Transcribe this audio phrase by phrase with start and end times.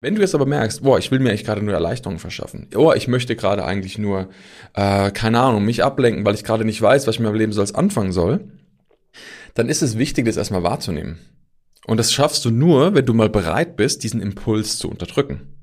[0.00, 2.92] Wenn du jetzt aber merkst, boah, ich will mir eigentlich gerade nur Erleichterung verschaffen, oh,
[2.92, 4.28] ich möchte gerade eigentlich nur,
[4.74, 7.52] äh, keine Ahnung, mich ablenken, weil ich gerade nicht weiß, was ich mit meinem Leben
[7.52, 8.48] so als anfangen soll,
[9.54, 11.18] dann ist es wichtig, das erstmal wahrzunehmen.
[11.86, 15.54] Und das schaffst du nur, wenn du mal bereit bist, diesen Impuls zu unterdrücken.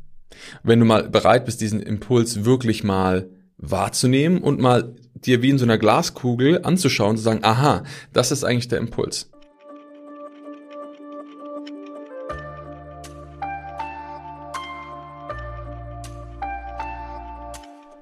[0.63, 5.57] Wenn du mal bereit bist, diesen Impuls wirklich mal wahrzunehmen und mal dir wie in
[5.57, 9.29] so einer Glaskugel anzuschauen und zu sagen, aha, das ist eigentlich der Impuls.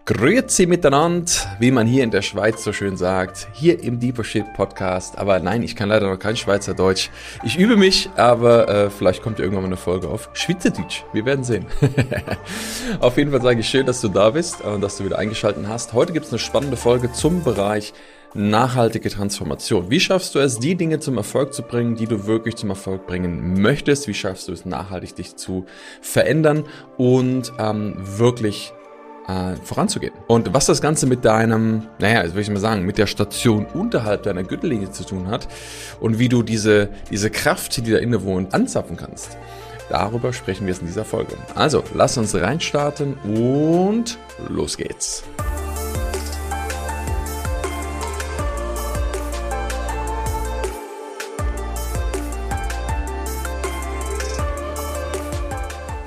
[0.06, 4.54] Grüezi miteinander, wie man hier in der Schweiz so schön sagt, hier im Deeper Shit
[4.54, 5.18] Podcast.
[5.18, 7.10] Aber nein, ich kann leider noch kein Schweizerdeutsch.
[7.46, 11.06] Ich übe mich, aber äh, vielleicht kommt irgendwann mal eine Folge auf Schweizerdeutsch.
[11.14, 11.68] Wir werden sehen.
[13.00, 15.66] auf jeden Fall sage ich schön, dass du da bist und dass du wieder eingeschaltet
[15.70, 15.94] hast.
[15.94, 17.94] Heute gibt es eine spannende Folge zum Bereich
[18.34, 19.90] nachhaltige Transformation.
[19.90, 23.08] Wie schaffst du es, die Dinge zum Erfolg zu bringen, die du wirklich zum Erfolg
[23.08, 24.10] bringen möchtest?
[24.10, 25.66] Wie schaffst du es, nachhaltig dich zu
[26.02, 26.66] verändern
[26.98, 28.74] und ähm, wirklich
[29.27, 30.13] äh, voranzugehen.
[30.27, 33.66] Und was das Ganze mit deinem, naja, also würde ich mal sagen, mit der Station
[33.66, 35.48] unterhalb deiner Gürtellinie zu tun hat
[36.00, 39.38] und wie du diese, diese Kraft, die da inne wohnt, anzapfen kannst.
[39.89, 41.36] Darüber sprechen wir jetzt in dieser Folge.
[41.56, 44.17] Also, lass uns reinstarten und
[44.50, 45.23] los geht's.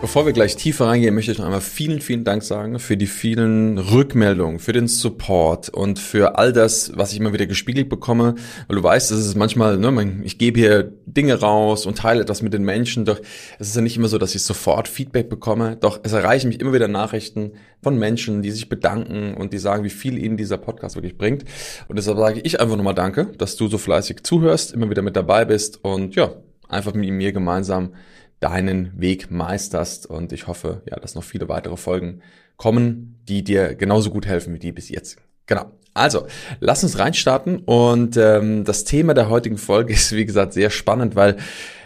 [0.06, 3.08] Bevor wir gleich tiefer reingehen, möchte ich noch einmal vielen, vielen Dank sagen für die
[3.08, 8.36] vielen Rückmeldungen, für den Support und für all das, was ich immer wieder gespiegelt bekomme.
[8.68, 12.40] Weil du weißt, es ist manchmal, ne, ich gebe hier Dinge raus und teile etwas
[12.40, 13.20] mit den Menschen, doch
[13.58, 15.74] es ist ja nicht immer so, dass ich sofort Feedback bekomme.
[15.74, 19.82] Doch es erreichen mich immer wieder Nachrichten von Menschen, die sich bedanken und die sagen,
[19.82, 21.44] wie viel ihnen dieser Podcast wirklich bringt.
[21.88, 25.16] Und deshalb sage ich einfach nochmal Danke, dass du so fleißig zuhörst, immer wieder mit
[25.16, 26.30] dabei bist und ja,
[26.68, 27.90] einfach mit mir gemeinsam
[28.40, 30.06] deinen Weg meisterst.
[30.06, 32.22] Und ich hoffe, ja, dass noch viele weitere Folgen
[32.56, 35.18] kommen, die dir genauso gut helfen wie die bis jetzt.
[35.46, 35.70] Genau.
[35.94, 36.26] Also,
[36.60, 37.58] lass uns reinstarten.
[37.60, 41.36] Und ähm, das Thema der heutigen Folge ist, wie gesagt, sehr spannend, weil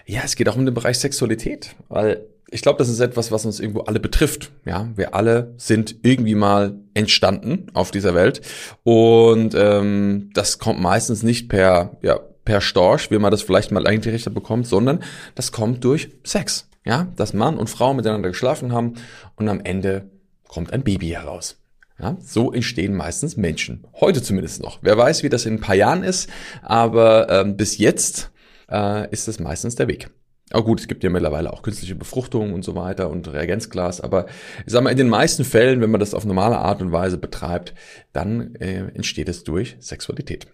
[0.07, 1.77] ja, es geht auch um den Bereich Sexualität.
[1.89, 4.51] Weil ich glaube, das ist etwas, was uns irgendwo alle betrifft.
[4.65, 8.41] Ja, wir alle sind irgendwie mal entstanden auf dieser Welt
[8.83, 13.87] und ähm, das kommt meistens nicht per ja per Storch, wie man das vielleicht mal
[13.87, 15.03] eingerichtet bekommt, sondern
[15.35, 16.69] das kommt durch Sex.
[16.85, 18.95] Ja, dass Mann und Frau miteinander geschlafen haben
[19.37, 20.11] und am Ende
[20.49, 21.59] kommt ein Baby heraus.
[21.99, 23.85] Ja, so entstehen meistens Menschen.
[24.01, 24.79] Heute zumindest noch.
[24.81, 26.31] Wer weiß, wie das in ein paar Jahren ist,
[26.63, 28.31] aber ähm, bis jetzt
[28.71, 30.09] äh, ist es meistens der Weg.
[30.51, 34.27] Aber gut, es gibt ja mittlerweile auch künstliche Befruchtung und so weiter und Reagenzglas, aber
[34.67, 37.19] ich sag mal, in den meisten Fällen, wenn man das auf normale Art und Weise
[37.19, 37.75] betreibt,
[38.13, 40.49] dann äh, entsteht es durch Sexualität.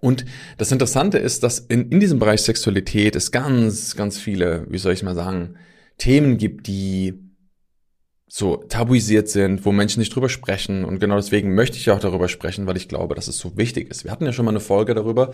[0.00, 0.24] Und
[0.58, 4.92] das Interessante ist, dass in, in diesem Bereich Sexualität es ganz, ganz viele, wie soll
[4.92, 5.56] ich mal sagen,
[5.98, 7.32] Themen gibt, die
[8.34, 10.86] so tabuisiert sind, wo Menschen nicht drüber sprechen.
[10.86, 13.90] Und genau deswegen möchte ich auch darüber sprechen, weil ich glaube, dass es so wichtig
[13.90, 14.04] ist.
[14.04, 15.32] Wir hatten ja schon mal eine Folge darüber,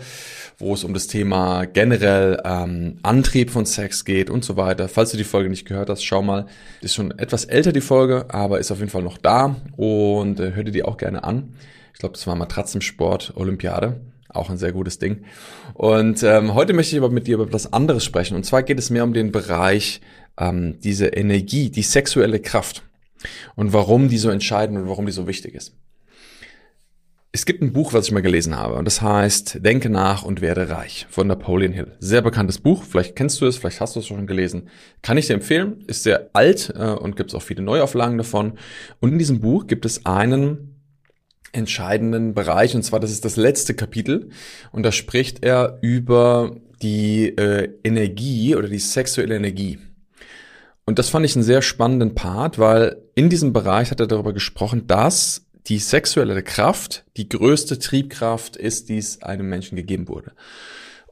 [0.57, 4.89] wo es um das Thema generell ähm, Antrieb von Sex geht und so weiter.
[4.89, 6.47] Falls du die Folge nicht gehört hast, schau mal.
[6.81, 10.51] Ist schon etwas älter die Folge, aber ist auf jeden Fall noch da und äh,
[10.53, 11.53] hör dir die auch gerne an.
[11.93, 14.01] Ich glaube, das war Matratzensport Olympiade.
[14.29, 15.23] Auch ein sehr gutes Ding.
[15.73, 18.35] Und ähm, heute möchte ich aber mit dir über etwas anderes sprechen.
[18.35, 20.01] Und zwar geht es mehr um den Bereich
[20.37, 22.83] ähm, diese Energie, die sexuelle Kraft.
[23.55, 25.75] Und warum die so entscheidend und warum die so wichtig ist.
[27.31, 30.41] Es gibt ein Buch, was ich mal gelesen habe, und das heißt Denke nach und
[30.41, 31.95] werde reich von Napoleon Hill.
[31.99, 34.69] Sehr bekanntes Buch, vielleicht kennst du es, vielleicht hast du es schon gelesen.
[35.03, 38.53] Kann ich dir empfehlen, ist sehr alt äh, und gibt es auch viele Neuauflagen davon.
[38.99, 40.78] Und in diesem Buch gibt es einen
[41.51, 44.29] entscheidenden Bereich, und zwar das ist das letzte Kapitel,
[44.71, 49.79] und da spricht er über die äh, Energie oder die sexuelle Energie.
[50.85, 54.33] Und das fand ich einen sehr spannenden Part, weil in diesem Bereich hat er darüber
[54.33, 60.31] gesprochen, dass die sexuelle Kraft die größte Triebkraft ist, die es einem Menschen gegeben wurde.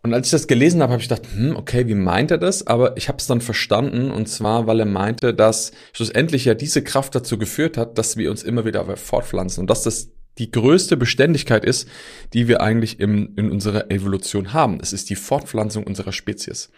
[0.04, 2.66] Und als ich das gelesen habe, habe ich gedacht, hm, okay, wie meint er das?
[2.66, 6.82] Aber ich habe es dann verstanden und zwar, weil er meinte, dass schlussendlich ja diese
[6.82, 10.98] Kraft dazu geführt hat, dass wir uns immer wieder fortpflanzen und dass das die größte
[10.98, 11.88] Beständigkeit ist,
[12.34, 14.80] die wir eigentlich im, in unserer Evolution haben.
[14.82, 16.70] Es ist die Fortpflanzung unserer Spezies.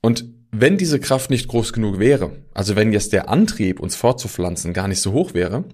[0.00, 4.72] Und wenn diese Kraft nicht groß genug wäre, also wenn jetzt der Antrieb, uns fortzupflanzen,
[4.72, 5.64] gar nicht so hoch wäre,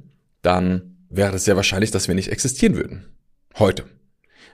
[0.42, 3.06] dann wäre es sehr wahrscheinlich, dass wir nicht existieren würden.
[3.58, 3.84] Heute.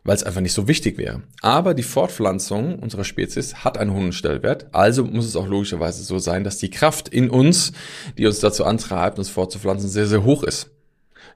[0.04, 1.22] Weil es einfach nicht so wichtig wäre.
[1.42, 4.66] Aber die Fortpflanzung unserer Spezies hat einen hohen Stellwert.
[4.74, 7.72] Also muss es auch logischerweise so sein, dass die Kraft in uns,
[8.18, 10.70] die uns dazu antreibt, uns fortzupflanzen, sehr, sehr hoch ist.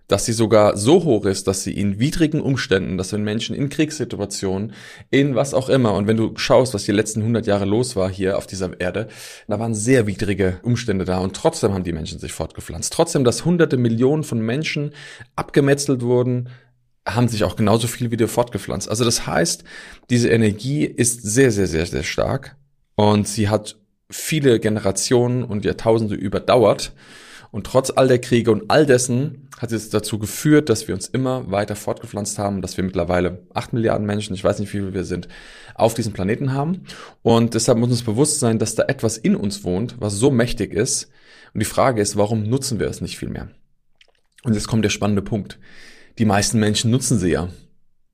[0.09, 3.69] Dass sie sogar so hoch ist, dass sie in widrigen Umständen, dass wenn Menschen in
[3.69, 4.73] Kriegssituationen,
[5.11, 8.09] in was auch immer, und wenn du schaust, was die letzten 100 Jahre los war
[8.09, 9.09] hier auf dieser Erde,
[9.49, 12.93] da waren sehr widrige Umstände da und trotzdem haben die Menschen sich fortgepflanzt.
[12.93, 14.93] Trotzdem, dass hunderte Millionen von Menschen
[15.35, 16.49] abgemetzelt wurden,
[17.07, 18.89] haben sich auch genauso viel wieder fortgepflanzt.
[18.89, 19.65] Also das heißt,
[20.11, 22.57] diese Energie ist sehr, sehr, sehr, sehr stark
[22.97, 23.77] und sie hat
[24.11, 26.93] viele Generationen und Jahrtausende überdauert.
[27.57, 31.09] Und trotz all der Kriege und all dessen hat es dazu geführt, dass wir uns
[31.09, 34.93] immer weiter fortgepflanzt haben, dass wir mittlerweile acht Milliarden Menschen, ich weiß nicht, wie viele
[34.93, 35.27] wir sind,
[35.75, 36.83] auf diesem Planeten haben.
[37.23, 40.75] Und deshalb muss uns bewusst sein, dass da etwas in uns wohnt, was so mächtig
[40.75, 41.09] ist.
[41.55, 43.49] Und die Frage ist, warum nutzen wir es nicht viel mehr?
[44.45, 45.59] Und jetzt kommt der spannende Punkt.
[46.19, 47.49] Die meisten Menschen nutzen sie ja.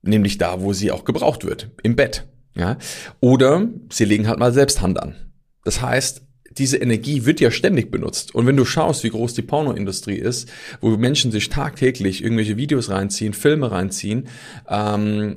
[0.03, 1.69] Nämlich da, wo sie auch gebraucht wird.
[1.83, 2.29] Im Bett.
[2.55, 2.79] Ja.
[3.19, 5.17] Oder sie legen halt mal selbst Hand an.
[5.65, 6.23] Das heißt,
[6.59, 8.35] diese Energie wird ja ständig benutzt.
[8.35, 10.51] Und wenn du schaust, wie groß die Pornoindustrie ist,
[10.81, 14.29] wo Menschen sich tagtäglich irgendwelche Videos reinziehen, Filme reinziehen,
[14.69, 15.37] ähm,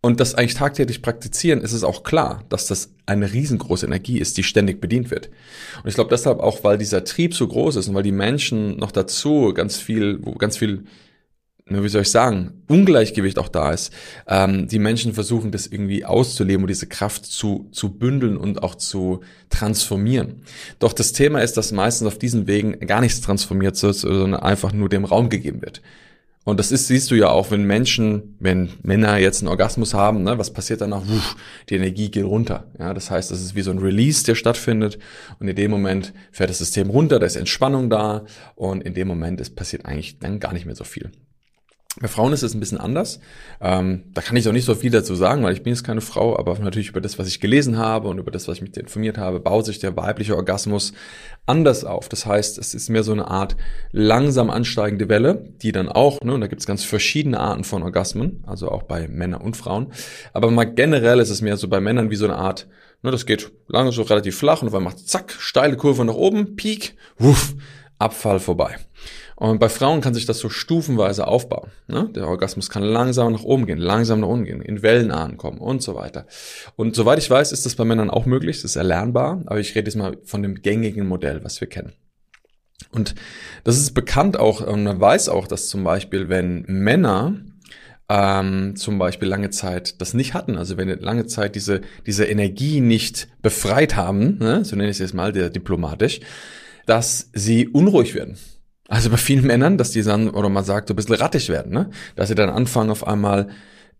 [0.00, 4.36] und das eigentlich tagtäglich praktizieren, ist es auch klar, dass das eine riesengroße Energie ist,
[4.36, 5.28] die ständig bedient wird.
[5.82, 8.76] Und ich glaube deshalb auch, weil dieser Trieb so groß ist und weil die Menschen
[8.76, 10.84] noch dazu ganz viel, ganz viel
[11.70, 13.92] wie soll ich sagen, Ungleichgewicht auch da ist.
[14.26, 18.74] Ähm, die Menschen versuchen das irgendwie auszuleben und diese Kraft zu, zu bündeln und auch
[18.74, 19.20] zu
[19.50, 20.42] transformieren.
[20.78, 24.72] Doch das Thema ist, dass meistens auf diesen Wegen gar nichts transformiert wird, sondern einfach
[24.72, 25.82] nur dem Raum gegeben wird.
[26.48, 30.22] Und das ist, siehst du ja auch, wenn Menschen, wenn Männer jetzt einen Orgasmus haben,
[30.22, 31.06] ne, was passiert danach?
[31.06, 31.36] Wuff,
[31.68, 32.64] die Energie geht runter.
[32.78, 34.98] Ja, das heißt, das ist wie so ein Release, der stattfindet.
[35.40, 38.24] Und in dem Moment fährt das System runter, da ist Entspannung da.
[38.54, 41.12] Und in dem Moment ist passiert eigentlich dann gar nicht mehr so viel.
[42.00, 43.18] Bei Frauen ist es ein bisschen anders.
[43.60, 46.00] Ähm, da kann ich auch nicht so viel dazu sagen, weil ich bin jetzt keine
[46.00, 48.76] Frau, aber natürlich über das, was ich gelesen habe und über das, was ich mich
[48.76, 50.92] informiert habe, baut sich der weibliche Orgasmus
[51.46, 52.08] anders auf.
[52.08, 53.56] Das heißt, es ist mehr so eine Art
[53.90, 57.82] langsam ansteigende Welle, die dann auch, ne, und da gibt es ganz verschiedene Arten von
[57.82, 59.92] Orgasmen, also auch bei Männern und Frauen.
[60.32, 62.68] Aber mal generell ist es mehr so bei Männern wie so eine Art,
[63.02, 66.54] ne, das geht lange so relativ flach und einmal macht zack, steile Kurve nach oben,
[66.54, 67.54] Peak, wuff,
[67.98, 68.76] Abfall vorbei.
[69.38, 71.70] Und bei Frauen kann sich das so stufenweise aufbauen.
[71.86, 72.10] Ne?
[72.12, 75.80] Der Orgasmus kann langsam nach oben gehen, langsam nach unten gehen, in Wellen ankommen und
[75.80, 76.26] so weiter.
[76.74, 79.76] Und soweit ich weiß, ist das bei Männern auch möglich, das ist erlernbar, aber ich
[79.76, 81.92] rede jetzt mal von dem gängigen Modell, was wir kennen.
[82.90, 83.14] Und
[83.62, 87.36] das ist bekannt auch, und man weiß auch, dass zum Beispiel, wenn Männer
[88.08, 92.80] ähm, zum Beispiel lange Zeit das nicht hatten, also wenn lange Zeit diese, diese Energie
[92.80, 96.18] nicht befreit haben, ne, so nenne ich es jetzt mal der diplomatisch,
[96.86, 98.36] dass sie unruhig werden
[98.88, 101.72] also bei vielen Männern, dass die dann, oder man sagt, so ein bisschen rattig werden,
[101.72, 101.90] ne?
[102.16, 103.48] Dass sie dann anfangen auf einmal,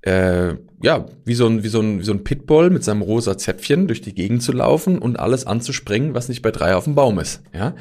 [0.00, 3.36] äh, ja, wie so ein, wie so ein, wie so ein Pitbull mit seinem rosa
[3.36, 6.94] Zäpfchen durch die Gegend zu laufen und alles anzuspringen, was nicht bei drei auf dem
[6.94, 7.74] Baum ist, ja?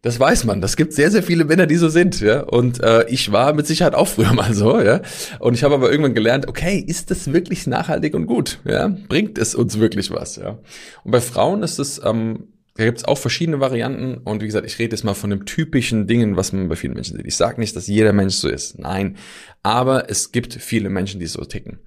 [0.00, 0.60] Das weiß man.
[0.60, 2.42] Das gibt sehr, sehr viele Männer, die so sind, ja.
[2.42, 5.00] Und äh, ich war mit Sicherheit auch früher mal so, ja.
[5.40, 8.88] Und ich habe aber irgendwann gelernt, okay, ist das wirklich nachhaltig und gut, ja?
[9.08, 10.58] Bringt es uns wirklich was, ja?
[11.02, 12.44] Und bei Frauen ist es ähm,
[12.78, 16.06] da gibt's auch verschiedene Varianten und wie gesagt, ich rede jetzt mal von den typischen
[16.06, 17.26] Dingen, was man bei vielen Menschen sieht.
[17.26, 19.16] Ich sage nicht, dass jeder Mensch so ist, nein,
[19.64, 21.80] aber es gibt viele Menschen, die so ticken.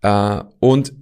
[0.00, 0.94] Äh, und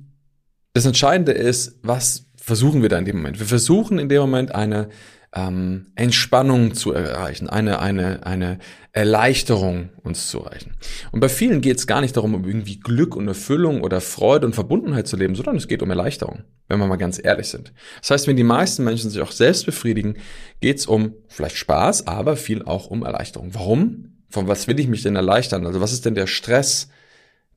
[0.72, 3.38] das Entscheidende ist, was versuchen wir da in dem Moment?
[3.38, 4.88] Wir versuchen in dem Moment eine
[5.32, 8.58] ähm, Entspannung zu erreichen, eine, eine, eine
[8.92, 10.72] Erleichterung uns zu erreichen.
[11.12, 14.46] Und bei vielen geht es gar nicht darum, um irgendwie Glück und Erfüllung oder Freude
[14.46, 17.72] und Verbundenheit zu leben, sondern es geht um Erleichterung, wenn wir mal ganz ehrlich sind.
[18.00, 20.16] Das heißt, wenn die meisten Menschen sich auch selbst befriedigen,
[20.60, 23.54] geht es um vielleicht Spaß, aber viel auch um Erleichterung.
[23.54, 24.16] Warum?
[24.28, 25.66] Von was will ich mich denn erleichtern?
[25.66, 26.88] Also was ist denn der Stress,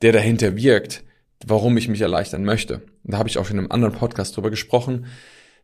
[0.03, 1.03] der dahinter wirkt,
[1.45, 2.81] warum ich mich erleichtern möchte?
[3.03, 5.07] Und da habe ich auch in einem anderen Podcast drüber gesprochen,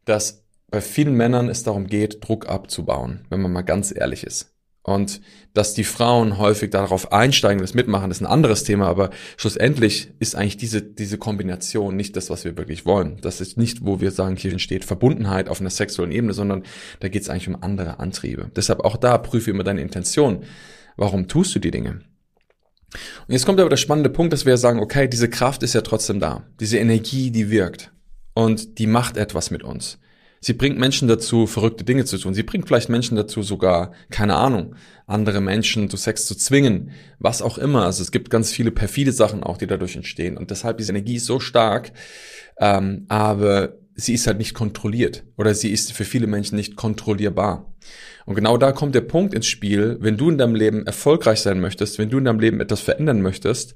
[0.06, 4.54] dass bei vielen Männern es darum geht, Druck abzubauen, wenn man mal ganz ehrlich ist.
[4.82, 5.22] Und
[5.54, 10.36] dass die Frauen häufig darauf einsteigen, das mitmachen, ist ein anderes Thema, aber schlussendlich ist
[10.36, 13.20] eigentlich diese, diese Kombination nicht das, was wir wirklich wollen.
[13.22, 16.64] Das ist nicht, wo wir sagen, hier entsteht Verbundenheit auf einer sexuellen Ebene, sondern
[17.02, 18.50] da geht es eigentlich um andere Antriebe.
[18.56, 20.44] Deshalb auch da prüfe immer deine Intention.
[20.96, 22.02] Warum tust du die Dinge?
[23.28, 25.82] Und jetzt kommt aber der spannende Punkt, dass wir sagen, okay, diese Kraft ist ja
[25.82, 26.48] trotzdem da.
[26.60, 27.92] Diese Energie, die wirkt.
[28.34, 30.00] Und die macht etwas mit uns.
[30.42, 32.34] Sie bringt Menschen dazu, verrückte Dinge zu tun.
[32.34, 37.42] Sie bringt vielleicht Menschen dazu, sogar, keine Ahnung, andere Menschen zu Sex zu zwingen, was
[37.42, 37.86] auch immer.
[37.86, 40.38] Also es gibt ganz viele perfide Sachen auch, die dadurch entstehen.
[40.38, 41.92] Und deshalb diese Energie ist so stark,
[42.60, 47.74] ähm, aber sie ist halt nicht kontrolliert oder sie ist für viele Menschen nicht kontrollierbar.
[48.26, 51.60] Und genau da kommt der Punkt ins Spiel, wenn du in deinem Leben erfolgreich sein
[51.60, 53.74] möchtest, wenn du in deinem Leben etwas verändern möchtest,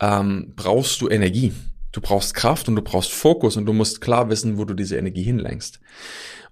[0.00, 1.52] ähm, brauchst du Energie.
[1.98, 4.96] Du brauchst Kraft und du brauchst Fokus und du musst klar wissen, wo du diese
[4.96, 5.80] Energie hinlenkst.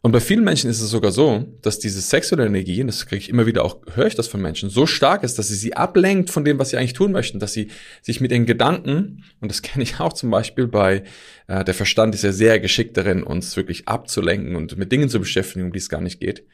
[0.02, 3.20] Und bei vielen Menschen ist es sogar so, dass diese sexuelle Energie, und das kriege
[3.20, 5.76] ich immer wieder auch, höre ich das von Menschen, so stark ist, dass sie sie
[5.76, 7.68] ablenkt von dem, was sie eigentlich tun möchten, dass sie
[8.02, 11.04] sich mit den Gedanken, und das kenne ich auch zum Beispiel bei,
[11.46, 15.20] äh, der Verstand ist ja sehr geschickt darin, uns wirklich abzulenken und mit Dingen zu
[15.20, 16.44] beschäftigen, um die es gar nicht geht.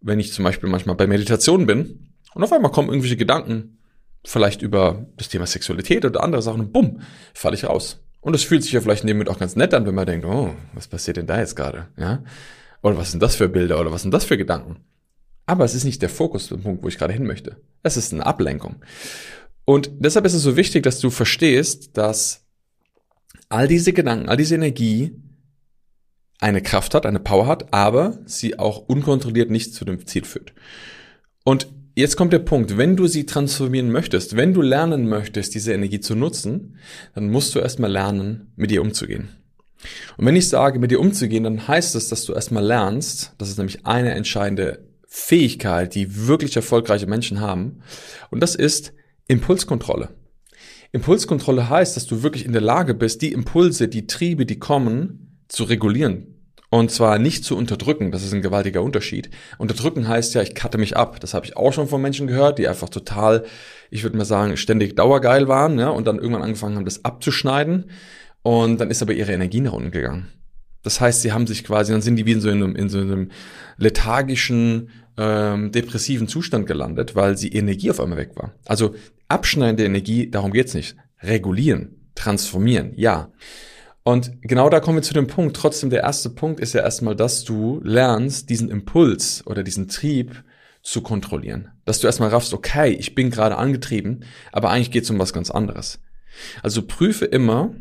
[0.00, 3.78] Wenn ich zum Beispiel manchmal bei Meditation bin und auf einmal kommen irgendwelche Gedanken,
[4.24, 7.00] vielleicht über das Thema Sexualität oder andere Sachen und bumm,
[7.32, 8.03] falle ich raus.
[8.24, 10.24] Und es fühlt sich ja vielleicht in dem auch ganz nett an, wenn man denkt,
[10.24, 11.88] oh, was passiert denn da jetzt gerade?
[11.98, 12.24] Ja?
[12.82, 14.78] Oder was sind das für Bilder oder was sind das für Gedanken?
[15.44, 17.58] Aber es ist nicht der Fokus, der Punkt, wo ich gerade hin möchte.
[17.82, 18.76] Es ist eine Ablenkung.
[19.66, 22.46] Und deshalb ist es so wichtig, dass du verstehst, dass
[23.50, 25.14] all diese Gedanken, all diese Energie
[26.40, 30.54] eine Kraft hat, eine Power hat, aber sie auch unkontrolliert nicht zu dem Ziel führt.
[31.44, 35.72] Und jetzt kommt der Punkt, wenn du sie transformieren möchtest, wenn du lernen möchtest, diese
[35.72, 36.76] Energie zu nutzen,
[37.14, 39.28] dann musst du erstmal lernen, mit ihr umzugehen.
[40.16, 43.48] Und wenn ich sage, mit dir umzugehen, dann heißt es, dass du erstmal lernst, das
[43.48, 47.80] ist nämlich eine entscheidende Fähigkeit, die wirklich erfolgreiche Menschen haben,
[48.30, 48.92] und das ist
[49.28, 50.10] Impulskontrolle.
[50.92, 55.40] Impulskontrolle heißt, dass du wirklich in der Lage bist, die Impulse, die Triebe, die kommen,
[55.48, 56.33] zu regulieren.
[56.74, 59.30] Und zwar nicht zu unterdrücken, das ist ein gewaltiger Unterschied.
[59.58, 61.20] Unterdrücken heißt ja, ich cutte mich ab.
[61.20, 63.44] Das habe ich auch schon von Menschen gehört, die einfach total,
[63.92, 67.92] ich würde mal sagen, ständig dauergeil waren ja, und dann irgendwann angefangen haben, das abzuschneiden.
[68.42, 70.32] Und dann ist aber ihre Energie nach unten gegangen.
[70.82, 72.98] Das heißt, sie haben sich quasi, dann sind die wie in so einem, in so
[72.98, 73.30] einem
[73.76, 78.52] lethargischen, ähm, depressiven Zustand gelandet, weil sie Energie auf einmal weg war.
[78.66, 78.96] Also
[79.28, 80.96] abschneidende Energie, darum geht's nicht.
[81.22, 83.30] Regulieren, transformieren, ja.
[84.04, 85.56] Und genau da kommen wir zu dem Punkt.
[85.56, 90.44] Trotzdem, der erste Punkt ist ja erstmal, dass du lernst, diesen Impuls oder diesen Trieb
[90.82, 91.70] zu kontrollieren.
[91.86, 95.50] Dass du erstmal raffst, okay, ich bin gerade angetrieben, aber eigentlich geht's um was ganz
[95.50, 96.00] anderes.
[96.62, 97.74] Also prüfe immer,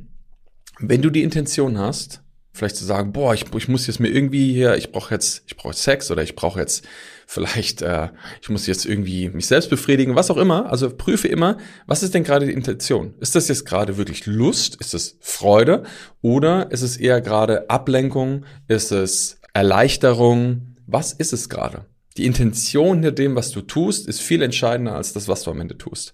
[0.80, 4.53] wenn du die Intention hast, vielleicht zu sagen, boah, ich, ich muss jetzt mir irgendwie
[4.53, 6.88] hier, ich brauche jetzt, ich brauche Sex oder ich brauche jetzt
[7.27, 8.10] vielleicht, äh,
[8.42, 10.72] ich muss jetzt irgendwie mich selbst befriedigen, was auch immer.
[10.72, 13.13] Also prüfe immer, was ist denn gerade die Intention?
[13.20, 14.75] Ist das jetzt gerade wirklich Lust?
[14.75, 15.84] Ist es Freude?
[16.22, 18.46] Oder ist es eher gerade Ablenkung?
[18.68, 20.75] Ist es Erleichterung?
[20.88, 21.86] Was ist es gerade?
[22.18, 25.62] Die Intention hinter dem, was du tust, ist viel entscheidender als das, was du am
[25.62, 26.13] Ende tust.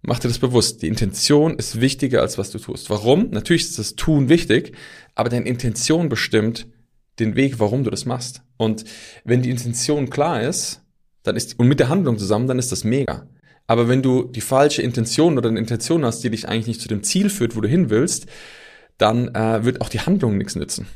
[0.00, 0.82] Mach dir das bewusst.
[0.82, 2.88] Die Intention ist wichtiger als was du tust.
[2.88, 3.30] Warum?
[3.30, 4.72] Natürlich ist das Tun wichtig,
[5.14, 6.68] aber deine Intention bestimmt
[7.18, 8.42] den Weg, warum du das machst.
[8.56, 8.84] Und
[9.24, 10.82] wenn die Intention klar ist,
[11.22, 13.28] dann ist, und mit der Handlung zusammen, dann ist das mega.
[13.66, 16.88] Aber wenn du die falsche Intention oder eine Intention hast, die dich eigentlich nicht zu
[16.88, 18.26] dem Ziel führt, wo du hin willst,
[18.96, 20.86] dann äh, wird auch die Handlung nichts nützen.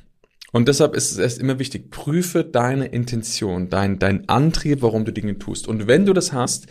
[0.52, 5.12] Und deshalb ist es erst immer wichtig, prüfe deine Intention, dein, dein Antrieb, warum du
[5.12, 5.67] Dinge tust.
[5.67, 6.67] Und wenn du das hast,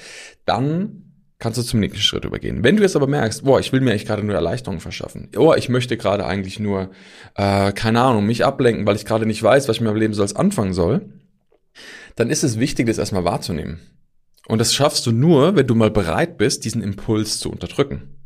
[0.45, 1.10] dann
[1.41, 2.63] kannst du zum nächsten Schritt übergehen.
[2.63, 5.53] Wenn du jetzt aber merkst, boah, ich will mir eigentlich gerade nur Erleichterung verschaffen, oh,
[5.57, 6.91] ich möchte gerade eigentlich nur,
[7.35, 10.13] äh, keine Ahnung, mich ablenken, weil ich gerade nicht weiß, was ich mit meinem Leben
[10.13, 11.09] so als anfangen soll,
[12.15, 13.79] dann ist es wichtig, das erstmal wahrzunehmen.
[14.47, 18.19] Und das schaffst du nur, wenn du mal bereit bist, diesen Impuls zu unterdrücken.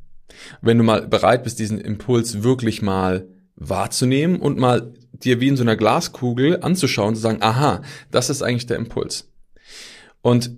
[0.62, 5.56] Wenn du mal bereit bist, diesen Impuls wirklich mal wahrzunehmen und mal dir wie in
[5.56, 7.82] so einer Glaskugel anzuschauen zu sagen, aha,
[8.12, 9.32] das ist eigentlich der Impuls.
[10.22, 10.58] Und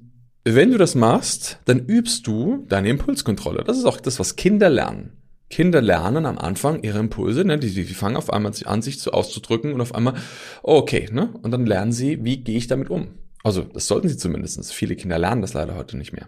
[0.56, 3.64] wenn du das machst, dann übst du deine Impulskontrolle.
[3.64, 5.14] Das ist auch das, was Kinder lernen.
[5.50, 7.58] Kinder lernen am Anfang ihre Impulse, ne?
[7.58, 10.16] die, die fangen auf einmal an, sich zu auszudrücken und auf einmal,
[10.62, 11.34] okay, ne?
[11.42, 13.20] Und dann lernen sie, wie gehe ich damit um?
[13.44, 14.74] Also, das sollten sie zumindestens.
[14.74, 16.28] Viele Kinder lernen das leider heute nicht mehr.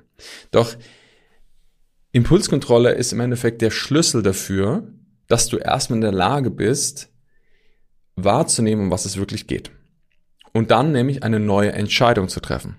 [0.51, 0.77] Doch
[2.13, 4.87] Impulskontrolle ist im Endeffekt der Schlüssel dafür,
[5.27, 7.09] dass du erstmal in der Lage bist,
[8.15, 9.71] wahrzunehmen, um was es wirklich geht.
[10.53, 12.77] Und dann nämlich eine neue Entscheidung zu treffen.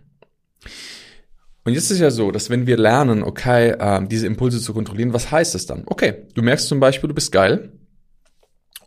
[1.65, 5.13] Und jetzt ist ja so, dass wenn wir lernen, okay, äh, diese Impulse zu kontrollieren,
[5.13, 5.83] was heißt das dann?
[5.87, 7.73] Okay, du merkst zum Beispiel, du bist geil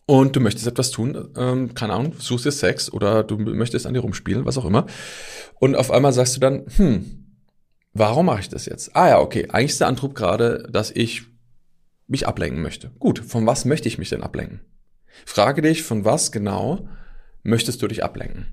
[0.06, 3.94] und du möchtest etwas tun, ähm, keine Ahnung, suchst dir Sex oder du möchtest an
[3.94, 4.88] dir rumspielen, was auch immer.
[5.60, 7.36] Und auf einmal sagst du dann, hm,
[7.94, 8.96] warum mache ich das jetzt?
[8.96, 11.24] Ah ja, okay, eigentlich ist der Antrieb gerade, dass ich
[12.08, 12.92] mich ablenken möchte.
[13.00, 14.62] Gut, von was möchte ich mich denn ablenken?
[15.26, 16.88] Frage dich, von was genau
[17.44, 18.48] möchtest du dich ablenken?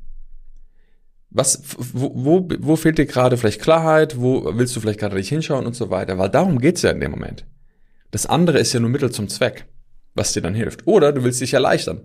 [1.30, 4.20] Was, wo, wo, wo fehlt dir gerade vielleicht Klarheit?
[4.20, 6.18] Wo willst du vielleicht gerade nicht hinschauen und so weiter?
[6.18, 7.46] Weil darum geht's ja in dem Moment.
[8.10, 9.66] Das andere ist ja nur Mittel zum Zweck,
[10.14, 10.86] was dir dann hilft.
[10.86, 12.00] Oder du willst dich erleichtern.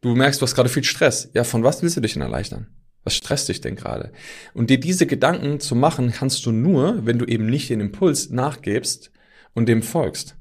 [0.00, 1.30] Du merkst, du hast gerade viel Stress.
[1.34, 2.68] Ja, von was willst du dich denn erleichtern?
[3.04, 4.12] Was stresst dich denn gerade?
[4.54, 8.30] Und dir diese Gedanken zu machen, kannst du nur, wenn du eben nicht den Impuls
[8.30, 9.10] nachgibst
[9.54, 10.36] und dem folgst.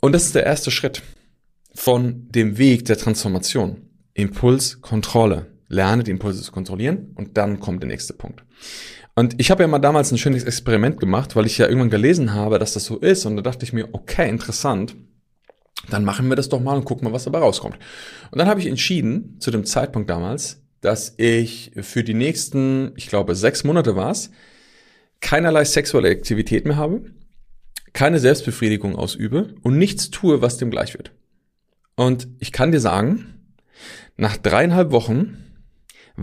[0.00, 1.02] Und das ist der erste Schritt
[1.74, 3.88] von dem Weg der Transformation.
[4.14, 5.46] Impulskontrolle.
[5.70, 8.44] Lerne die Impulse zu kontrollieren und dann kommt der nächste Punkt.
[9.14, 12.34] Und ich habe ja mal damals ein schönes Experiment gemacht, weil ich ja irgendwann gelesen
[12.34, 13.24] habe, dass das so ist.
[13.24, 14.96] Und da dachte ich mir, okay, interessant.
[15.88, 17.78] Dann machen wir das doch mal und gucken mal, was dabei rauskommt.
[18.30, 23.08] Und dann habe ich entschieden, zu dem Zeitpunkt damals, dass ich für die nächsten, ich
[23.08, 24.30] glaube, sechs Monate war es,
[25.20, 27.04] keinerlei sexuelle Aktivität mehr habe,
[27.92, 31.12] keine Selbstbefriedigung ausübe und nichts tue, was dem gleich wird.
[31.94, 33.54] Und ich kann dir sagen,
[34.16, 35.36] nach dreieinhalb Wochen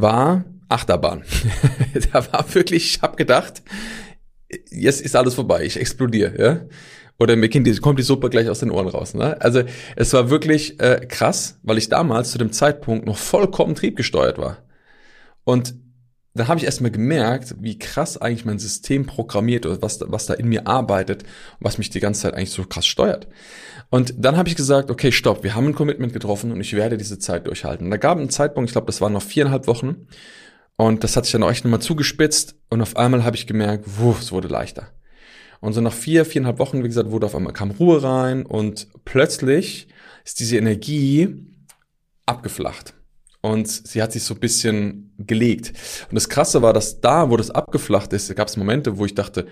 [0.01, 1.23] war Achterbahn.
[2.13, 3.63] da war wirklich, ich habe gedacht,
[4.69, 6.61] jetzt ist alles vorbei, ich explodiere, ja.
[7.19, 9.15] Oder mir kommt die Suppe gleich aus den Ohren raus.
[9.15, 9.41] Ne?
[9.41, 9.63] Also
[9.95, 14.59] es war wirklich äh, krass, weil ich damals zu dem Zeitpunkt noch vollkommen triebgesteuert war.
[15.43, 15.73] Und
[16.37, 20.33] da habe ich erstmal gemerkt, wie krass eigentlich mein System programmiert oder was, was da
[20.33, 21.23] in mir arbeitet
[21.59, 23.27] was mich die ganze Zeit eigentlich so krass steuert.
[23.89, 26.97] Und dann habe ich gesagt, okay, stopp, wir haben ein Commitment getroffen und ich werde
[26.97, 27.87] diese Zeit durchhalten.
[27.87, 30.07] Und da gab einen Zeitpunkt, ich glaube, das waren noch viereinhalb Wochen
[30.75, 33.85] und das hat sich dann auch echt nochmal zugespitzt und auf einmal habe ich gemerkt,
[33.99, 34.89] wuff, es wurde leichter.
[35.59, 38.87] Und so nach vier, viereinhalb Wochen, wie gesagt, wurde auf einmal kam Ruhe rein und
[39.05, 39.87] plötzlich
[40.23, 41.47] ist diese Energie
[42.25, 42.93] abgeflacht
[43.51, 45.73] und sie hat sich so ein bisschen gelegt.
[46.09, 49.15] Und das Krasse war, dass da, wo das abgeflacht ist, gab es Momente, wo ich
[49.15, 49.47] dachte,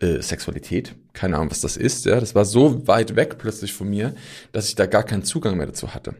[0.00, 2.04] äh, Sexualität, keine Ahnung, was das ist.
[2.06, 4.14] Ja, das war so weit weg plötzlich von mir,
[4.52, 6.14] dass ich da gar keinen Zugang mehr dazu hatte.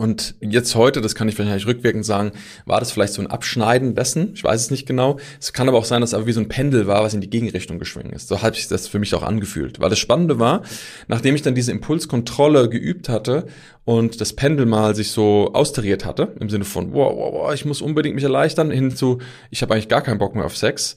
[0.00, 2.30] Und jetzt heute, das kann ich wahrscheinlich rückwirkend sagen,
[2.66, 4.30] war das vielleicht so ein Abschneiden dessen.
[4.32, 5.18] Ich weiß es nicht genau.
[5.40, 7.20] Es kann aber auch sein, dass es aber wie so ein Pendel war, was in
[7.20, 8.28] die Gegenrichtung geschwungen ist.
[8.28, 9.80] So hat sich das für mich auch angefühlt.
[9.80, 10.62] Weil das Spannende war,
[11.08, 13.48] nachdem ich dann diese Impulskontrolle geübt hatte
[13.84, 17.64] und das Pendel mal sich so austariert hatte, im Sinne von, wow, wow, wow, ich
[17.64, 19.18] muss unbedingt mich erleichtern, hin zu,
[19.50, 20.96] ich habe eigentlich gar keinen Bock mehr auf Sex,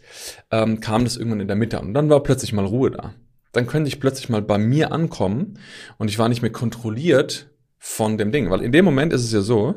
[0.52, 1.80] ähm, kam das irgendwann in der Mitte.
[1.80, 3.16] Und dann war plötzlich mal Ruhe da.
[3.52, 5.58] Dann könnte ich plötzlich mal bei mir ankommen
[5.98, 7.51] und ich war nicht mehr kontrolliert
[7.84, 8.52] von dem Ding.
[8.52, 9.74] Weil in dem Moment ist es ja so,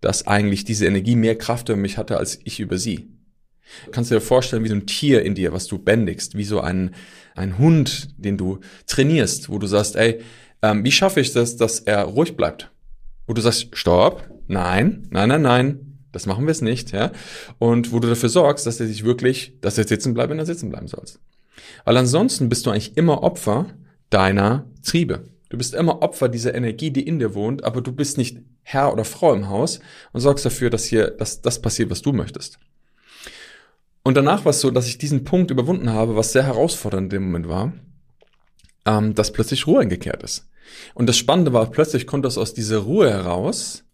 [0.00, 3.08] dass eigentlich diese Energie mehr Kraft über mich hatte als ich über sie.
[3.92, 6.60] kannst du dir vorstellen, wie so ein Tier in dir, was du bändigst, wie so
[6.60, 6.94] ein,
[7.36, 10.20] ein Hund, den du trainierst, wo du sagst, ey,
[10.62, 12.70] ähm, wie schaffe ich das, dass er ruhig bleibt?
[13.26, 17.12] Wo du sagst, stopp, nein, nein, nein, nein, das machen wir es nicht, ja.
[17.58, 20.46] Und wo du dafür sorgst, dass er sich wirklich, dass er sitzen bleibt, wenn er
[20.46, 21.04] sitzen bleiben soll.
[21.84, 23.66] Weil ansonsten bist du eigentlich immer Opfer
[24.10, 25.24] deiner Triebe.
[25.48, 28.92] Du bist immer Opfer dieser Energie, die in dir wohnt, aber du bist nicht Herr
[28.92, 29.80] oder Frau im Haus
[30.12, 32.58] und sorgst dafür, dass hier, dass das passiert, was du möchtest.
[34.02, 37.10] Und danach war es so, dass ich diesen Punkt überwunden habe, was sehr herausfordernd in
[37.10, 37.72] dem Moment war,
[38.84, 40.48] ähm, dass plötzlich Ruhe eingekehrt ist.
[40.94, 43.84] Und das Spannende war, plötzlich konnte es aus dieser Ruhe heraus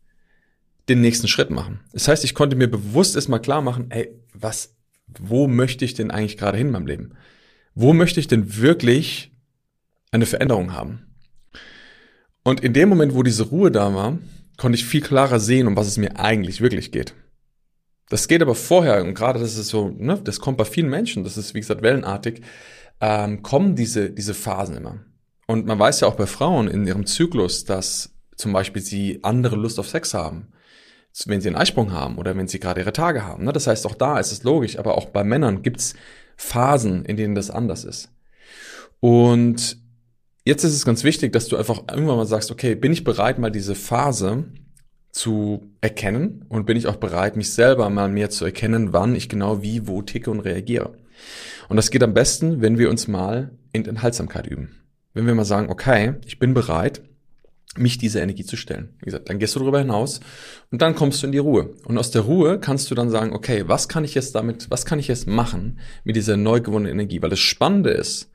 [0.88, 1.80] den nächsten Schritt machen.
[1.92, 4.74] Das heißt, ich konnte mir bewusst erstmal klar machen, ey, was,
[5.18, 7.14] wo möchte ich denn eigentlich gerade hin in meinem Leben?
[7.74, 9.32] Wo möchte ich denn wirklich
[10.10, 11.09] eine Veränderung haben?
[12.42, 14.18] Und in dem Moment, wo diese Ruhe da war,
[14.56, 17.14] konnte ich viel klarer sehen, um was es mir eigentlich wirklich geht.
[18.08, 21.22] Das geht aber vorher, und gerade das ist so, ne, das kommt bei vielen Menschen,
[21.24, 22.42] das ist wie gesagt wellenartig,
[23.00, 24.98] ähm, kommen diese, diese Phasen immer.
[25.46, 29.56] Und man weiß ja auch bei Frauen in ihrem Zyklus, dass zum Beispiel sie andere
[29.56, 30.52] Lust auf Sex haben,
[31.26, 33.44] wenn sie einen Eisprung haben oder wenn sie gerade ihre Tage haben.
[33.44, 33.52] Ne?
[33.52, 35.94] Das heißt, auch da ist es logisch, aber auch bei Männern gibt's
[36.36, 38.10] Phasen, in denen das anders ist.
[39.00, 39.79] Und
[40.44, 43.38] jetzt ist es ganz wichtig, dass du einfach irgendwann mal sagst, okay, bin ich bereit,
[43.38, 44.44] mal diese Phase
[45.12, 49.28] zu erkennen und bin ich auch bereit, mich selber mal mehr zu erkennen, wann ich
[49.28, 50.92] genau wie, wo ticke und reagiere.
[51.68, 54.76] Und das geht am besten, wenn wir uns mal in Enthaltsamkeit üben.
[55.12, 57.02] Wenn wir mal sagen, okay, ich bin bereit,
[57.76, 58.94] mich dieser Energie zu stellen.
[58.98, 60.20] Wie gesagt, dann gehst du darüber hinaus
[60.72, 61.74] und dann kommst du in die Ruhe.
[61.84, 64.84] Und aus der Ruhe kannst du dann sagen, okay, was kann ich jetzt damit, was
[64.84, 67.22] kann ich jetzt machen mit dieser neu gewonnenen Energie?
[67.22, 68.30] Weil das Spannende ist,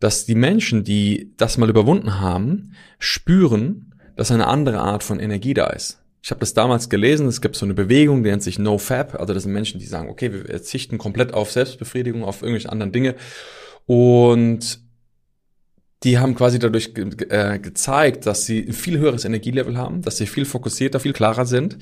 [0.00, 5.54] dass die Menschen, die das mal überwunden haben, spüren, dass eine andere Art von Energie
[5.54, 5.98] da ist.
[6.22, 9.32] Ich habe das damals gelesen, es gibt so eine Bewegung, die nennt sich NoFap, also
[9.32, 13.14] das sind Menschen, die sagen, okay, wir verzichten komplett auf Selbstbefriedigung, auf irgendwelche anderen Dinge
[13.86, 14.80] und
[16.02, 20.16] die haben quasi dadurch ge äh, gezeigt, dass sie ein viel höheres Energielevel haben, dass
[20.16, 21.78] sie viel fokussierter, viel klarer sind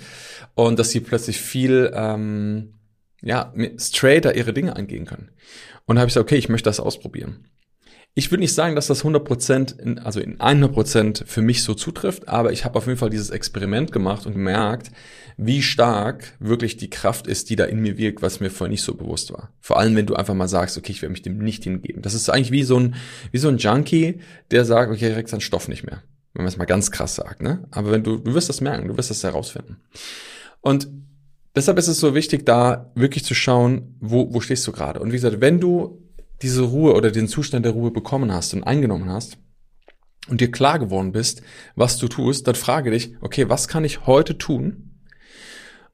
[0.55, 2.75] und dass sie plötzlich viel ähm,
[3.23, 5.31] ja, straighter ihre Dinge angehen können.
[5.87, 7.45] Und da habe ich gesagt, okay, ich möchte das ausprobieren.
[8.19, 12.27] Ich würde nicht sagen, dass das 100%, in, also in 100% für mich so zutrifft,
[12.27, 14.91] aber ich habe auf jeden Fall dieses Experiment gemacht und gemerkt,
[15.37, 18.83] wie stark wirklich die Kraft ist, die da in mir wirkt, was mir vorher nicht
[18.83, 19.53] so bewusst war.
[19.61, 22.03] Vor allem, wenn du einfach mal sagst, okay, ich werde mich dem nicht hingeben.
[22.03, 22.97] Das ist eigentlich wie so ein,
[23.31, 24.19] wie so ein Junkie,
[24.51, 26.03] der sagt, okay, krieg seinen Stoff nicht mehr.
[26.35, 27.69] Wenn man es mal ganz krass sagt, ne?
[27.71, 29.77] Aber wenn du, du wirst das merken, du wirst das herausfinden.
[30.61, 30.89] Und
[31.55, 34.99] deshalb ist es so wichtig, da wirklich zu schauen, wo, wo stehst du gerade.
[34.99, 36.03] Und wie gesagt, wenn du
[36.43, 39.39] diese Ruhe oder den Zustand der Ruhe bekommen hast und eingenommen hast
[40.29, 41.43] und dir klar geworden bist,
[41.75, 45.01] was du tust, dann frage dich, okay, was kann ich heute tun,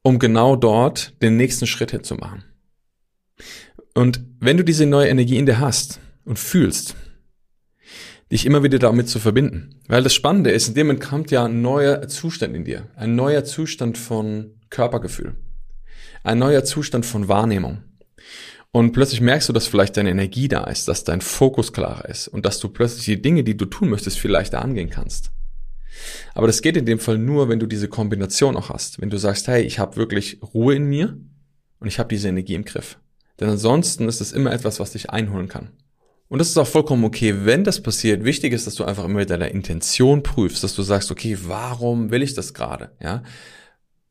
[0.02, 2.44] um genau dort den nächsten Schritt hinzumachen.
[3.94, 6.96] Und wenn du diese neue Energie in dir hast und fühlst,
[8.30, 9.80] dich immer wieder damit zu verbinden.
[9.87, 12.88] Weil das Spannende ist, in dem Moment kommt ja ein neuer Zustand in dir.
[12.96, 15.37] Ein neuer Zustand von Körpergefühl.
[16.24, 17.83] Ein neuer Zustand von Wahrnehmung.
[18.74, 22.26] Und plötzlich merkst du, dass vielleicht deine Energie da ist, dass dein Fokus klarer ist
[22.26, 25.30] und dass du plötzlich die Dinge, die du tun möchtest, viel leichter angehen kannst.
[26.34, 29.00] Aber das geht in dem Fall nur, wenn du diese Kombination auch hast.
[29.00, 31.16] Wenn du sagst, hey, ich habe wirklich Ruhe in mir
[31.78, 32.98] und ich habe diese Energie im Griff.
[33.38, 35.70] Denn ansonsten ist es immer etwas, was dich einholen kann.
[36.26, 38.24] Und das ist auch vollkommen okay, wenn das passiert.
[38.24, 42.10] Wichtig ist, dass du einfach immer mit deiner Intention prüfst, dass du sagst, okay, warum
[42.10, 42.90] will ich das gerade?
[43.00, 43.22] Ja?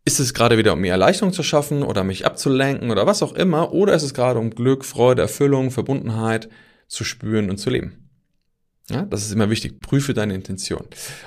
[0.06, 3.34] Ist es gerade wieder, um mir Erleichterung zu schaffen oder mich abzulenken oder was auch
[3.34, 3.72] immer?
[3.74, 6.50] Oder ist es gerade um Glück, Freude, Erfüllung, Verbundenheit
[6.88, 8.04] zu spüren und zu leben?
[8.90, 9.80] Ja, das ist immer wichtig.
[9.80, 10.82] Prüfe deine Intention.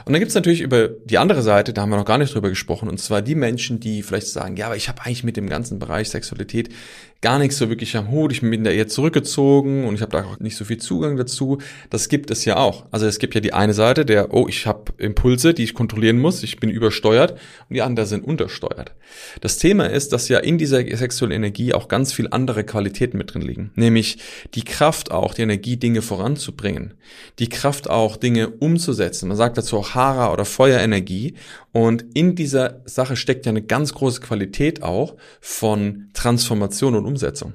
[0.05, 2.51] Und dann gibt's natürlich über die andere Seite, da haben wir noch gar nicht drüber
[2.51, 5.49] gesprochen, und zwar die Menschen, die vielleicht sagen, ja, aber ich habe eigentlich mit dem
[5.49, 6.69] ganzen Bereich Sexualität
[7.23, 10.25] gar nichts so wirklich am Hut, ich bin da eher zurückgezogen und ich habe da
[10.25, 11.59] auch nicht so viel Zugang dazu.
[11.91, 12.87] Das gibt es ja auch.
[12.91, 16.19] Also es gibt ja die eine Seite, der, oh, ich habe Impulse, die ich kontrollieren
[16.19, 18.95] muss, ich bin übersteuert und die anderen sind untersteuert.
[19.41, 23.33] Das Thema ist, dass ja in dieser sexuellen Energie auch ganz viel andere Qualitäten mit
[23.33, 24.19] drin liegen, nämlich
[24.55, 26.95] die Kraft auch, die Energie, Dinge voranzubringen,
[27.39, 29.29] die Kraft auch, Dinge umzusetzen.
[29.29, 31.35] Man sagt dazu auch Hara oder Feuerenergie
[31.73, 37.55] und in dieser Sache steckt ja eine ganz große Qualität auch von Transformation und Umsetzung.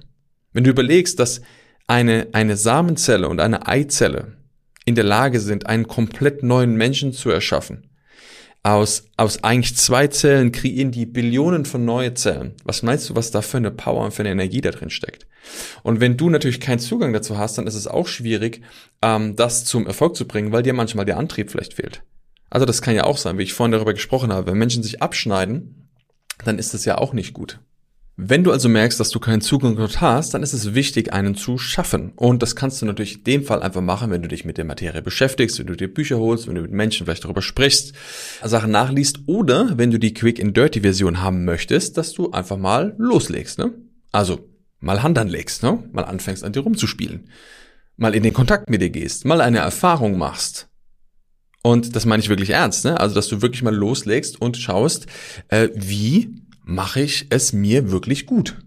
[0.53, 1.41] Wenn du überlegst, dass
[1.87, 4.37] eine, eine Samenzelle und eine Eizelle
[4.85, 7.91] in der Lage sind, einen komplett neuen Menschen zu erschaffen,
[8.63, 12.53] aus, aus eigentlich zwei Zellen kreieren die Billionen von neue Zellen.
[12.63, 15.25] Was meinst du, was da für eine Power und für eine Energie da drin steckt?
[15.81, 18.61] Und wenn du natürlich keinen Zugang dazu hast, dann ist es auch schwierig,
[19.01, 22.03] ähm, das zum Erfolg zu bringen, weil dir manchmal der Antrieb vielleicht fehlt.
[22.51, 24.51] Also das kann ja auch sein, wie ich vorhin darüber gesprochen habe.
[24.51, 25.89] Wenn Menschen sich abschneiden,
[26.45, 27.59] dann ist das ja auch nicht gut.
[28.23, 31.33] Wenn du also merkst, dass du keinen Zugang dort hast, dann ist es wichtig, einen
[31.33, 32.11] zu schaffen.
[32.15, 34.65] Und das kannst du natürlich in dem Fall einfach machen, wenn du dich mit der
[34.65, 37.93] Materie beschäftigst, wenn du dir Bücher holst, wenn du mit Menschen vielleicht darüber sprichst,
[38.43, 42.57] Sachen nachliest oder wenn du die Quick and Dirty Version haben möchtest, dass du einfach
[42.57, 43.73] mal loslegst, ne?
[44.11, 44.47] Also
[44.79, 45.83] mal Hand anlegst, ne?
[45.91, 47.27] Mal anfängst an dir rumzuspielen.
[47.97, 50.69] Mal in den Kontakt mit dir gehst, mal eine Erfahrung machst.
[51.63, 52.99] Und das meine ich wirklich ernst, ne?
[52.99, 55.07] Also, dass du wirklich mal loslegst und schaust,
[55.47, 58.59] äh, wie mache ich es mir wirklich gut?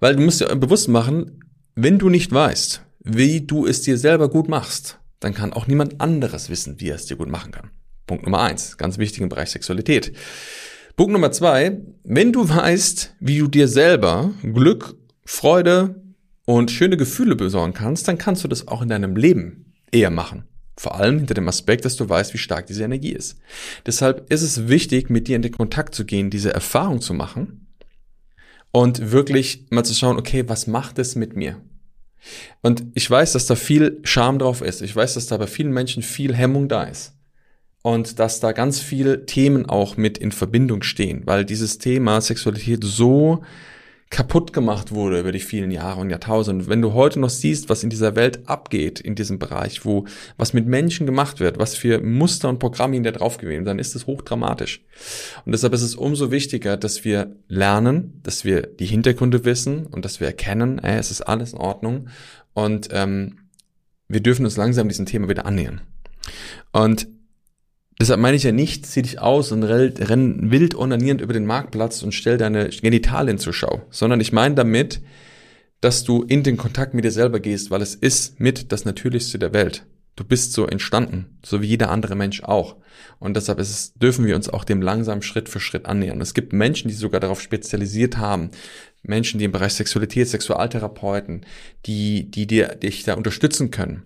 [0.00, 1.40] Weil du musst dir bewusst machen,
[1.74, 6.00] wenn du nicht weißt, wie du es dir selber gut machst, dann kann auch niemand
[6.00, 7.70] anderes wissen, wie er es dir gut machen kann.
[8.06, 10.12] Punkt Nummer eins, ganz wichtig im Bereich Sexualität.
[10.96, 16.02] Punkt Nummer zwei, wenn du weißt, wie du dir selber Glück, Freude
[16.44, 20.44] und schöne Gefühle besorgen kannst, dann kannst du das auch in deinem Leben eher machen.
[20.80, 23.36] Vor allem hinter dem Aspekt, dass du weißt, wie stark diese Energie ist.
[23.84, 27.66] Deshalb ist es wichtig, mit dir in den Kontakt zu gehen, diese Erfahrung zu machen
[28.72, 31.60] und wirklich mal zu schauen, okay, was macht es mit mir?
[32.62, 34.80] Und ich weiß, dass da viel Scham drauf ist.
[34.80, 37.12] Ich weiß, dass da bei vielen Menschen viel Hemmung da ist.
[37.82, 42.84] Und dass da ganz viele Themen auch mit in Verbindung stehen, weil dieses Thema Sexualität
[42.84, 43.42] so
[44.10, 46.66] kaputt gemacht wurde über die vielen Jahre und Jahrtausende.
[46.66, 50.04] Wenn du heute noch siehst, was in dieser Welt abgeht, in diesem Bereich, wo
[50.36, 53.94] was mit Menschen gemacht wird, was für Muster und Programme da drauf gewesen, dann ist
[53.94, 54.84] es hochdramatisch.
[55.44, 60.04] Und deshalb ist es umso wichtiger, dass wir lernen, dass wir die Hintergründe wissen und
[60.04, 62.08] dass wir erkennen, ey, es ist alles in Ordnung
[62.52, 63.38] und ähm,
[64.08, 65.82] wir dürfen uns langsam diesem Thema wieder annähern.
[66.72, 67.06] Und
[68.00, 72.02] Deshalb meine ich ja nicht, zieh dich aus und renn wild onanierend über den Marktplatz
[72.02, 75.02] und stell deine Genitalien zur Schau, sondern ich meine damit,
[75.82, 79.38] dass du in den Kontakt mit dir selber gehst, weil es ist mit das Natürlichste
[79.38, 79.84] der Welt.
[80.16, 82.76] Du bist so entstanden, so wie jeder andere Mensch auch.
[83.18, 86.22] Und deshalb ist es, dürfen wir uns auch dem langsam Schritt für Schritt annähern.
[86.22, 88.50] Es gibt Menschen, die sogar darauf spezialisiert haben,
[89.02, 91.44] Menschen, die im Bereich Sexualität, Sexualtherapeuten,
[91.84, 94.04] die, die dir, dich da unterstützen können.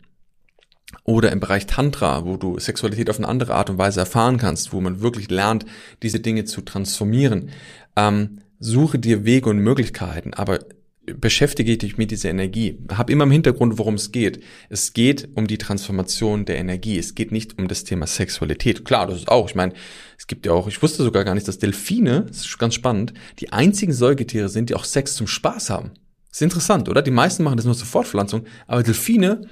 [1.03, 4.73] Oder im Bereich Tantra, wo du Sexualität auf eine andere Art und Weise erfahren kannst,
[4.73, 5.67] wo man wirklich lernt,
[6.03, 7.51] diese Dinge zu transformieren.
[7.97, 10.61] Ähm, suche dir Wege und Möglichkeiten, aber
[11.07, 12.79] beschäftige dich mit dieser Energie.
[12.89, 14.43] Hab immer im Hintergrund, worum es geht.
[14.69, 16.99] Es geht um die Transformation der Energie.
[16.99, 18.85] Es geht nicht um das Thema Sexualität.
[18.85, 19.49] Klar, das ist auch.
[19.49, 19.75] Ich meine,
[20.17, 23.13] es gibt ja auch, ich wusste sogar gar nicht, dass Delfine, das ist ganz spannend,
[23.39, 25.93] die einzigen Säugetiere sind, die auch Sex zum Spaß haben.
[26.31, 27.03] Ist interessant, oder?
[27.03, 29.43] Die meisten machen das nur zur Fortpflanzung, aber Delfine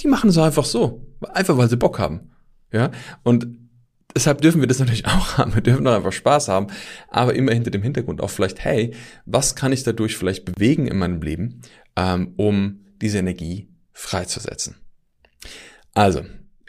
[0.00, 1.06] die machen es einfach so.
[1.32, 2.30] Einfach weil sie Bock haben.
[2.72, 2.90] Ja.
[3.22, 3.46] Und
[4.14, 5.54] deshalb dürfen wir das natürlich auch haben.
[5.54, 6.68] Wir dürfen doch einfach Spaß haben.
[7.08, 8.94] Aber immer hinter dem Hintergrund auch vielleicht, hey,
[9.26, 11.62] was kann ich dadurch vielleicht bewegen in meinem Leben,
[11.96, 14.76] ähm, um diese Energie freizusetzen?
[15.94, 16.22] Also,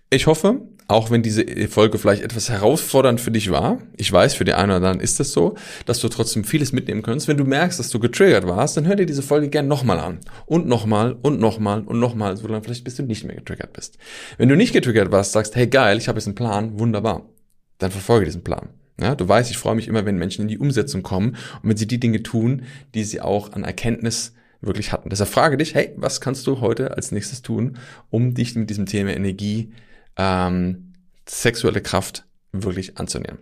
[0.10, 4.43] ich hoffe, auch wenn diese Folge vielleicht etwas herausfordernd für dich war, ich weiß, für
[4.43, 7.28] die einen oder anderen ist das so, dass du trotzdem vieles mitnehmen kannst.
[7.28, 10.19] Wenn du merkst, dass du getriggert warst, dann hör dir diese Folge gern nochmal an.
[10.47, 13.99] Und nochmal und nochmal und nochmal, so lange vielleicht bis du nicht mehr getriggert bist.
[14.39, 17.30] Wenn du nicht getriggert warst, sagst, hey geil, ich habe jetzt einen Plan, wunderbar.
[17.78, 18.69] Dann verfolge diesen Plan.
[18.99, 21.78] Ja, du weißt, ich freue mich immer, wenn Menschen in die Umsetzung kommen und wenn
[21.78, 22.63] sie die Dinge tun,
[22.95, 25.12] die sie auch an Erkenntnis wirklich hatten.
[25.12, 27.78] Deshalb frage dich, hey, was kannst du heute als nächstes tun,
[28.10, 29.71] um dich mit diesem Thema Energie
[30.19, 30.93] ähm,
[31.27, 33.39] sexuelle Kraft wirklich anzunehmen.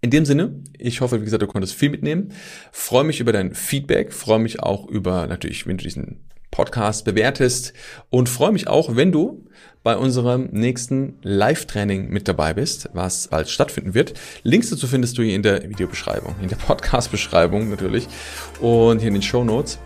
[0.00, 2.32] In dem Sinne, ich hoffe, wie gesagt, du konntest viel mitnehmen.
[2.72, 7.72] Freue mich über dein Feedback, freue mich auch über natürlich, wenn du diesen Podcast bewertest
[8.10, 9.46] und freue mich auch, wenn du
[9.82, 14.14] bei unserem nächsten Live-Training mit dabei bist, was bald stattfinden wird.
[14.44, 18.06] Links dazu findest du hier in der Videobeschreibung, in der Podcast-Beschreibung natürlich
[18.60, 19.78] und hier in den Show Notes.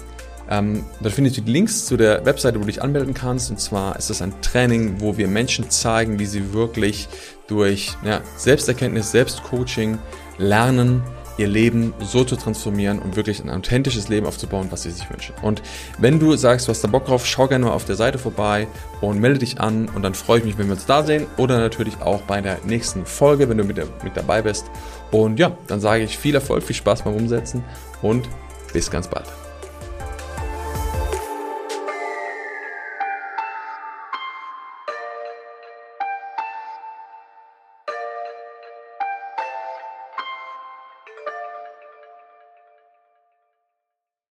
[0.50, 3.50] Ähm, da findest du die Links zu der Webseite, wo du dich anmelden kannst.
[3.50, 7.08] Und zwar ist das ein Training, wo wir Menschen zeigen, wie sie wirklich
[7.46, 9.98] durch ja, Selbsterkenntnis, Selbstcoaching
[10.38, 11.02] lernen,
[11.38, 15.34] ihr Leben so zu transformieren und wirklich ein authentisches Leben aufzubauen, was sie sich wünschen.
[15.40, 15.62] Und
[15.98, 18.66] wenn du sagst, du hast da Bock drauf, schau gerne mal auf der Seite vorbei
[19.00, 21.58] und melde dich an und dann freue ich mich, wenn wir uns da sehen oder
[21.58, 24.66] natürlich auch bei der nächsten Folge, wenn du mit, mit dabei bist.
[25.10, 27.62] Und ja, dann sage ich viel Erfolg, viel Spaß beim Umsetzen
[28.02, 28.28] und
[28.72, 29.37] bis ganz bald.